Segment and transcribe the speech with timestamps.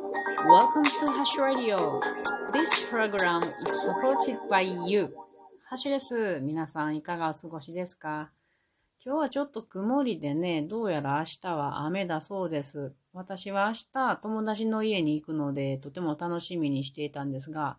[0.00, 2.00] Welcome to Hash Radio.
[2.54, 5.14] This program is supported by you.
[5.64, 6.40] ハシです。
[6.40, 8.30] 皆さんいかがお過ごしですか？
[9.04, 12.94] 今日はちょっと曇りでね、どうやら明日は雨だそうです。
[13.12, 17.76] 私は明日友達の家に行くのでとても楽しみにしていたんですが、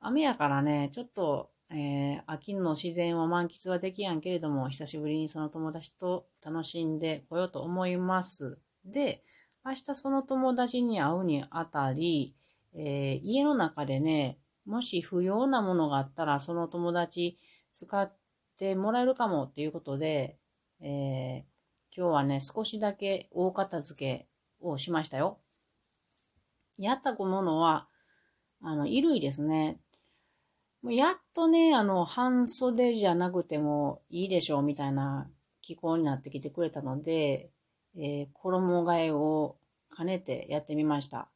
[0.00, 8.56] 雨やからね、ちょっと、えー、秋の自然を満喫はできやんけれども、久しぶりにその友達と楽しんでこようと思います。
[8.84, 9.24] で、
[9.64, 12.36] 明日その友達に会うにあたり、
[12.74, 17.38] えー、家の中でね、もし不要なものがあったら、その友達
[17.72, 18.14] 使っ
[18.58, 20.38] てもらえるかもっていうことで、
[20.80, 21.42] えー、
[21.96, 24.28] 今日はね、少しだけ大片付け
[24.60, 25.38] をしましたよ。
[26.78, 27.88] やったものは、
[28.60, 29.80] あの、衣類ですね。
[30.82, 35.30] やっとね、あの、半袖じゃなくてもいいでしょうみたいな
[35.62, 37.50] 気候になってきてくれたので、
[37.96, 39.56] えー、衣替えを
[39.96, 41.28] 兼ねてやってみました。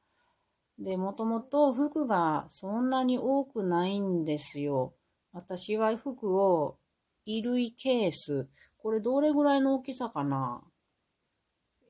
[0.78, 4.94] で、もともと服がそんなに多くないんですよ。
[5.33, 6.78] 私は服を
[7.27, 10.62] 衣類ケース、これどれぐらいの大きさかな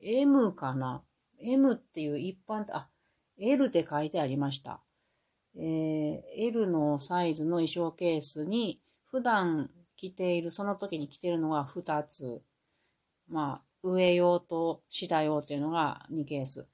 [0.01, 1.03] ?M かな
[1.39, 2.89] ?M っていう一般、あ、
[3.37, 4.81] L って書いてありました。
[5.55, 12.41] えー、L のサイズの衣装ケースに普段着ている、その時に着ているのが2つ。
[13.27, 16.67] まあ、上用と下用っていうのが2ケース。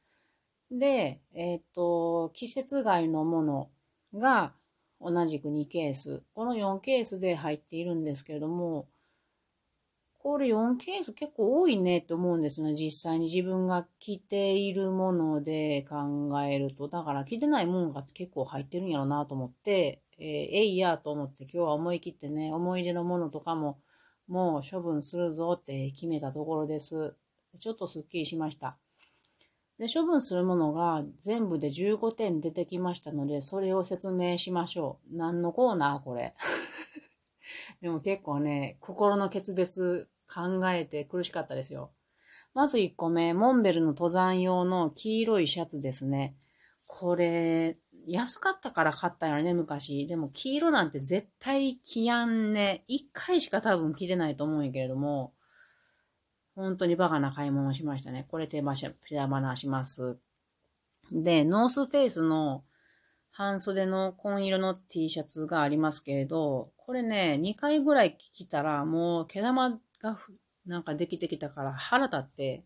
[0.71, 3.69] で、えっ、ー、と、季節外のもの
[4.13, 4.53] が
[4.99, 6.23] 同じく2ケース。
[6.33, 8.87] この4ケースで入っているんですけれども、
[10.25, 12.73] これ4ケース結構多いねって思うんですね。
[12.73, 16.87] 実際に自分が着ているもので考えると。
[16.87, 23.77] だから着てないものが結構入ってるんやろうなと思って、えー、えいやと思って今日は思い切ってね、思い出のものとかも
[24.27, 27.15] もう処分するぞって決めたところです。
[27.59, 28.77] ちょっとスッキリしました。
[29.77, 35.17] で、処分するものが全部で15点出てきましたので、それを説明しましょう。
[35.17, 36.33] 何のコーナーこれ？
[37.81, 41.91] でも結構ね、心の決別考えて苦しかったですよ。
[42.53, 46.37] まず1個目、モンベルの登山用の黄色いシャツですね。
[46.87, 50.07] これ、安かったから買ったよね、昔。
[50.07, 52.83] でも黄色なんて絶対着やんね。
[52.87, 55.33] 一回しか多分着れないと思うんやけれども、
[56.55, 58.25] 本当にバカな買い物をしましたね。
[58.29, 60.17] これ手放します。
[61.11, 62.63] で、ノースフェイスの
[63.31, 70.17] 半袖の紺色の T シャツがありますけれど、これね、2回ぐらい着たらもう毛玉が
[70.65, 72.63] なんかできてきたから腹立って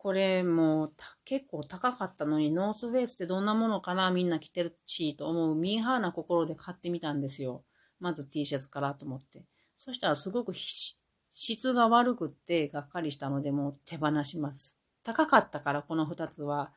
[0.00, 0.92] これも
[1.24, 7.64] 結構高かったのに、ノースフェイスってどんなものかなみんな着てるし、と思うミーハーな心で買ってみたんですよ。
[7.98, 9.44] まず T シャツからと思って。
[9.74, 14.78] そしたらすごく質が悪くってがっかりしたので、もう手放します。
[15.02, 16.70] 高かったからこの2つは、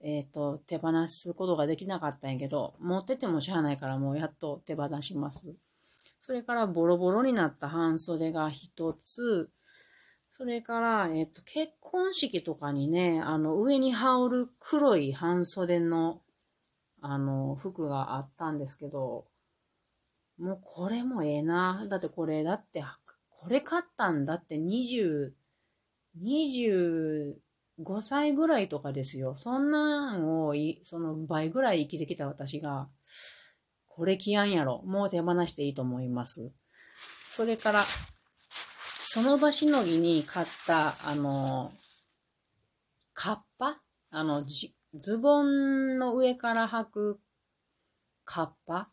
[0.00, 5.54] えっ、ー、と、手放すことができなかったんやけど、持っててもしゃあないからもうやっと手放します。
[6.20, 9.50] それからボロボロになった半袖が1つ、
[10.38, 16.22] それから、えっと、結婚式とかにね、あの、上に羽織る黒い半袖の、
[17.00, 19.26] あの、服があったんですけど、
[20.38, 21.84] もうこれもええな。
[21.90, 22.84] だってこれ、だって、
[23.28, 25.32] これ買ったんだって20、
[26.22, 27.34] 25
[28.00, 29.34] 歳ぐらいとかですよ。
[29.34, 32.88] そんなんをその倍ぐらい生きてきた私が、
[33.88, 34.82] これ着やんやろ。
[34.86, 36.52] もう手放していいと思います。
[37.26, 37.84] それから、
[39.18, 41.72] その場しのぎに買った、あの、
[43.14, 43.80] カッパ？
[44.12, 44.44] あの、
[44.94, 47.20] ズボンの上から履く
[48.24, 48.90] カッパ？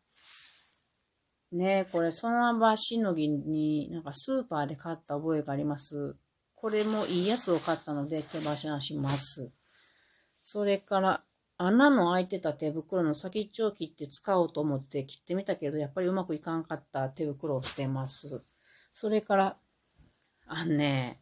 [1.51, 6.15] ねこれ、その場しのぎに、なんかスーパーで買った覚えがあります。
[6.55, 9.51] これもいいやつを買ったので手放します。
[10.39, 11.23] それから、
[11.59, 18.41] 穴の開いてた手袋の先っちょを切って使おうと思って切ってみたけど、やっぱりうまくいかんかった手袋を捨てます。
[18.91, 19.57] それから、
[20.47, 21.19] あのね、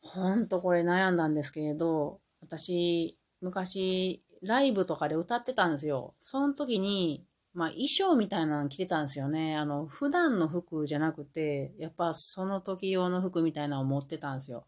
[0.00, 6.14] ほんとこれ悩んだんですけれど、私、昔、ライブとかで歌ってたんですよ。
[6.20, 9.56] その時に、まあ衣装みたいなの着てたんですよね。
[9.56, 14.66] あの、普段の服じゃなくて、やっぱその時用の服みたいなのを持ってたんですよ。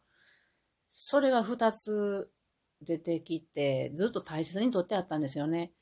[0.88, 2.30] それが2つ
[2.82, 5.72] 出てきて、ずっと大切に取ってあったんですよね。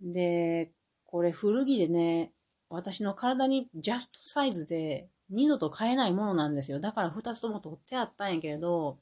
[0.00, 0.72] で、
[1.04, 2.32] これ古着でね、
[2.70, 6.80] 私の体にジャストサイズで二度と買えないものなんですよ。
[6.80, 8.98] だから二つとも取ってあったんやけれど、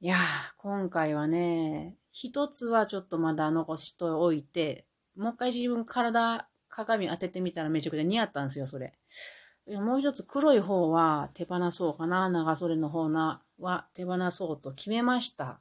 [0.00, 0.18] いやー、
[0.58, 4.86] 今回はね、一つはちょっとまだ残しとおいて、
[5.16, 8.98] もう一回自分体、鏡当ててみたらめちゃくちゃ似合ったんですよ、それ。
[9.66, 15.60] もう一つ黒い方は手放そうかな、長袖の方なは手放そうと決めました。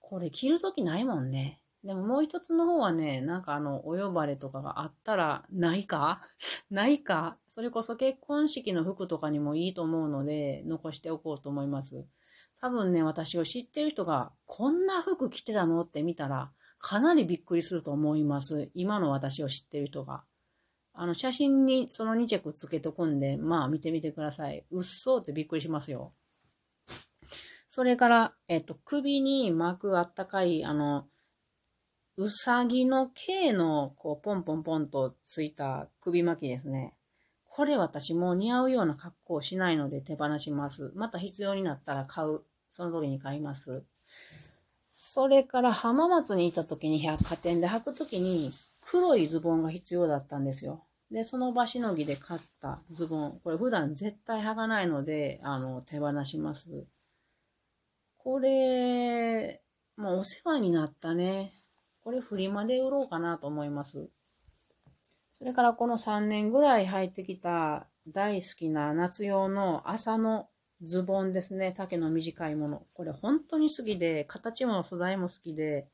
[0.00, 1.59] これ着るときないもんね。
[1.84, 6.20] でももう一つの方はね、なんかあの、お呼ばれとかがあったら、ないか？
[6.70, 7.38] ないか？
[7.48, 12.06] それこそ結婚式の服とかにもいいと思うので、残しておこうと思います。
[12.60, 18.70] 多分ね、私を知ってる人が、こんな服着てたのって見たら、かなりびっくりすると思います。
[18.74, 20.24] 今の私を知ってる人が。
[20.92, 24.66] あの、写真にその2着つけとくんで、まあ見てみてください。
[24.70, 26.12] うっそうってびっくりしますよ。
[27.66, 31.06] それから、えっと、首に巻くあったかい、あの、
[32.16, 36.94] うさぎの毛の、こう、ポンポンポンとついた首巻きですね。
[37.44, 40.92] これ私もう似合うような格好をしないので手放します。
[40.94, 42.42] また必要になったら買う。
[42.70, 43.84] その時に買います。
[44.88, 50.84] それから浜松にいた時に百貨店で履く時に黒いズボンが必要だったんですよ。
[51.10, 53.40] で、その場しのぎで買ったズボン。
[53.42, 56.86] これ普段絶対履かないので、あの、手放します。
[58.16, 59.60] これ、
[59.96, 61.52] もうお世話になったね。
[62.02, 64.08] これフリマで売ろうかなと思います。
[65.38, 70.48] それからこの3年ぐらい履いてきた大好きな夏用の朝の
[70.82, 71.72] ズボンですね。
[71.72, 72.82] 丈の短いもの。
[72.94, 75.88] これ本当に好きで、形も素材も好きで、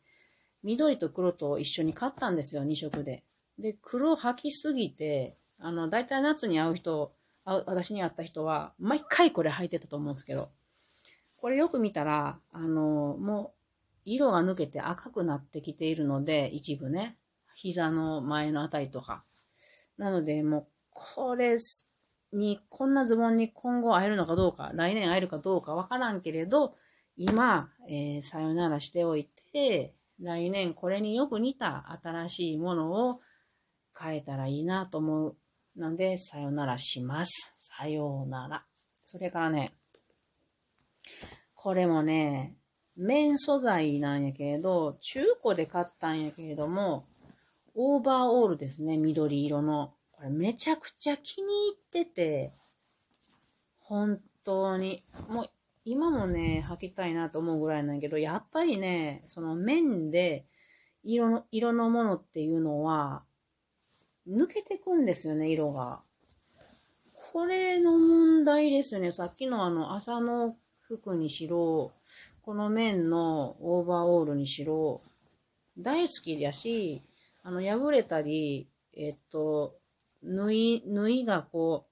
[0.63, 3.25] 緑と黒と一緒に買ったんですよ、2色で。
[3.59, 7.13] で、黒履きすぎて、あの、大体夏に会う人、
[7.45, 10.49] 私に会った人は、毎回これ履いてたと思うんですけど、
[11.39, 13.56] これよく見たら、あの、もう、
[14.07, 17.19] 色が抜けて赤くなってきているので、一部ね、
[17.55, 19.25] 膝の前のあたりとか。
[19.99, 21.59] なので、もう、これ
[22.33, 26.77] に、こんなズボンに今後会えるのかどうか、来年会えるかどうかわからんけれど、
[27.17, 33.21] 今、えー、さよならしておいて、来年これによく似た新しいものを
[33.99, 35.37] 変えたらいいなと思う。
[35.75, 37.53] なんで、さよならします。
[37.57, 38.65] さようなら。
[38.95, 39.75] それからね、
[41.55, 42.55] これもね、
[42.97, 47.07] 綿素材なんやけれど、中古で買ったんやけれども、
[47.75, 49.93] オーバーオールですね、緑色の。
[50.13, 52.53] これめちゃくちゃ気に入ってて、
[53.81, 55.03] 本当に。
[55.29, 55.51] もう
[55.85, 60.47] 今もね、履きたいなと思うぐらいなんやけど、やっぱりね、その面で
[61.05, 63.25] 色の、色のものっていうのは、
[64.27, 66.03] 抜けてくんですよね、色が。
[67.33, 69.13] これの問題ですよね。
[69.13, 71.93] さっきのあの、朝の服にしろ、
[72.47, 75.01] この面のオーバーオールにしろ、
[75.77, 77.03] 大好きだし、
[77.43, 79.75] あの、破れたり、えっと、
[80.23, 81.89] 縫い、縫いがこ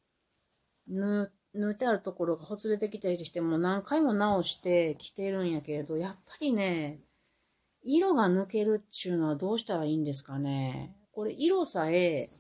[0.89, 7.01] う、縫、縫ってあるところがほつれてきたりしても何回も直して着てるんやけれど、やっぱりね、
[7.83, 10.95] 色が抜けるっちゅうのはどうしたらいいんですかね。
[11.11, 12.31] これ色さえ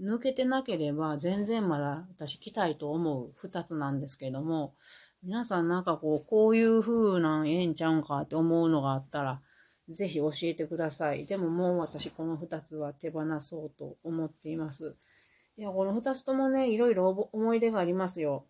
[0.00, 4.74] 抜けてなければ全然まだ私着たいと思う二つなんですけども、
[5.22, 9.42] 皆さんなんかこう、こういう風なんええんちゃうんかって思うのがあったら、
[9.88, 11.26] ぜひ教えてください。
[11.26, 14.96] でももう私この二つは手放そうと思っています。
[15.56, 18.46] いや、この二つともね、いろいろ思い出がありますよ。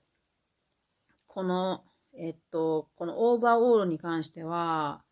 [1.26, 1.82] この、
[2.14, 5.02] えっと、このオーバーオールに関しては、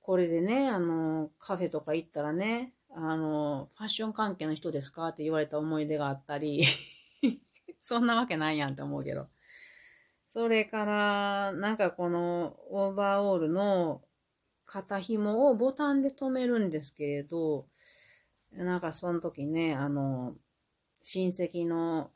[0.00, 6.64] これでね、あの、カフェとか行ったらね、あの、ファッション関係の人ですかって言われた思い出があったり、
[7.82, 9.28] そんなわけないやんって思うけど。
[10.26, 14.02] それから、なんかこのオーバーオールの
[14.64, 17.68] 肩紐をボタンで留めるんですけれど、
[18.52, 20.36] なんかその時ね、あの、
[21.02, 22.10] 親戚の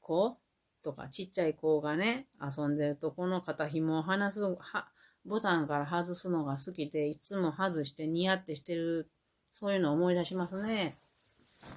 [0.00, 0.38] 子
[0.82, 4.40] とかちっちゃい子がね、遊んでるとこの肩紐を離す、
[5.24, 9.10] ボタンから外すのが好きで、いつも外してニヤってしてる、
[9.58, 10.94] そういうのを思い出しますね。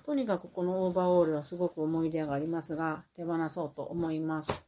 [0.03, 4.67] とにかくこのオーバーオールはすごく思い出がありますが、手放そうと思います。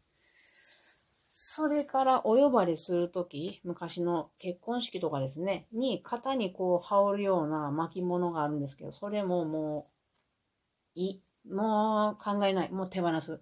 [1.28, 9.90] それからお呼ばれするとき、昔の結婚式とかですね、に肩にこう羽織るような巻物があるんですけど、それもも
[10.96, 11.24] う、いい。
[11.52, 12.72] もう考えない。
[12.72, 13.42] もう手放す。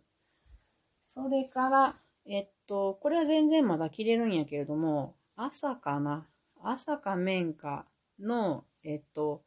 [1.03, 1.95] それから、
[2.25, 6.25] えっと、これは全然まだ着れるんやけれども、朝かな
[6.63, 7.85] 朝か綿か
[8.19, 9.43] の、えっと、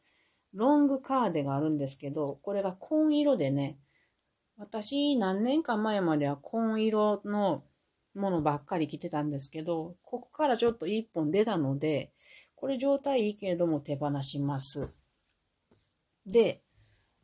[0.54, 3.78] ロングカーデがあるんですけど、これが紺色でね、
[4.56, 7.64] 私何年か前までは紺色の
[8.14, 12.12] ものばっかり着てたんですけど、ここからちょっと一本出たので、
[12.54, 14.90] これ状態いいけれども手放します。
[16.26, 16.62] で、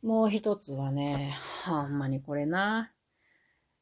[0.01, 2.91] もう一つはね、ほんまにこれな。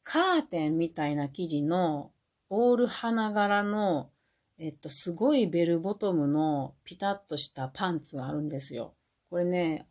[0.04, 2.12] カーテンみたいな生地の
[2.50, 4.10] オール花柄の、
[4.58, 8.94] えっと、すごいベルボトムのピタッとしたパンツがあるんですよ。
[9.30, 9.88] これね、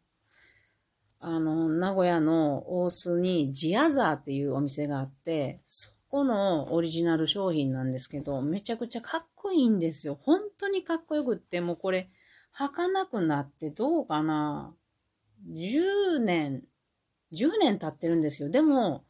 [1.21, 10.19] あの、名古屋の大須にジアザーっていうお店があって、そこのオリジナル商品なんですけど、めちゃくちゃかっこいいんですよ。
[10.21, 12.11] 本当にかっこよくって、もうこれ、
[12.57, 14.75] 履かなくなってどうかな
[15.51, 16.63] ?10 年、
[17.33, 18.49] 10年経ってるんですよ。
[18.49, 19.05] でも、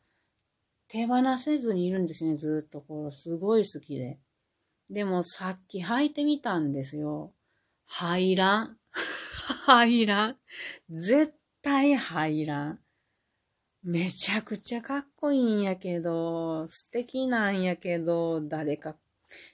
[0.89, 2.81] 手放せずにいるんですね、ずっと。
[2.81, 4.19] こう、すごい好きで。
[4.89, 7.33] でも、さっき履いてみたんですよ。
[7.87, 8.79] 入らん。
[9.67, 10.37] 入らん。
[10.91, 12.79] 絶対入らん。
[13.83, 18.95] めちゃくちゃかっこいいんやけど、素敵なんやけど、誰か、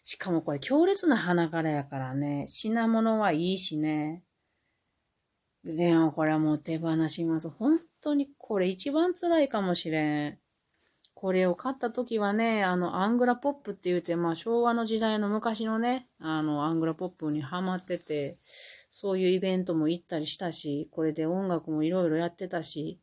[0.05, 4.23] しかもこれ強烈な花柄やからね、品物はいいしね。
[5.65, 7.49] でもこれはもう手放します。
[7.49, 10.39] 本当にこれ一番辛いかもしれん。
[11.15, 18.37] これを買った時はね、あの、アングラポップって言うて、まあ昭和の時代の昔のね、あの、アングラポップにハマってて、
[18.95, 23.01] そういうイベントも行ったりしたし、これで音楽もいろいろやってたし、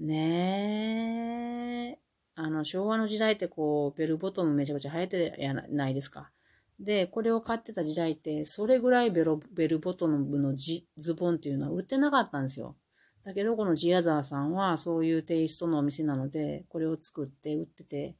[0.00, 1.98] ねえ。
[2.34, 6.32] あの、昭和の時代ってこう、ベルボトムめちゃくちゃ流行ってやないですか。
[6.80, 12.76] で、これを買ってた時代って、それぐらいベロベルボトムのズボンっていうのは売ってなかったんですよ。
[13.22, 18.16] だけど、このジアザーさんはそういうテイストのお店なので、これを作って売ってて、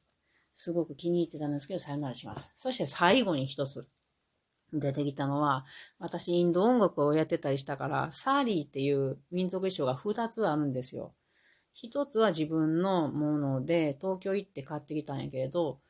[0.53, 2.53] すごく気に入ってたんですけど、さよならします。
[2.55, 3.89] そして最後に一つ
[4.73, 5.65] 出てきたのは、
[5.99, 11.15] 私インド音楽をやってたりしたから、サーリーっていう民族衣装が二つあるんですよ。
[11.73, 15.81] 一つは自分のもので、東京行って買ってきたんやけれど、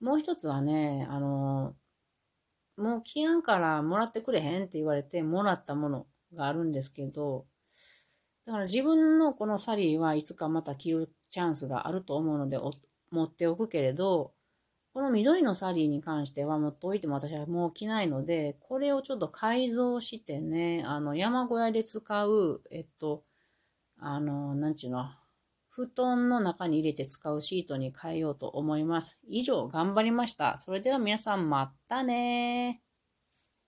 [0.00, 1.76] もう一つはね、あの、
[2.76, 7.46] もう来やんからもらってくれへんって言われてもらったものがあるんですけど、
[8.46, 12.58] だから自分のこのサリーはいつかまた着るチャンスがあると思うので
[13.10, 14.34] 持っておくけれど、
[14.94, 23.24] この緑のサリーに関しては持っておいても私はもう着ないので、これをちょっと改造してね、あの山小屋で使う、えっと、
[23.98, 25.10] あの、なんちゅうの、
[25.68, 29.18] 布団の中に入れて使うシートに変えようと思います。
[29.26, 30.56] 以上、頑張りました。
[30.58, 32.83] それでは皆さん、またね